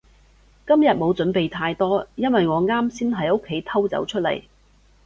[0.65, 4.41] 今日冇準備太多，因為我啱先喺屋企偷走出嚟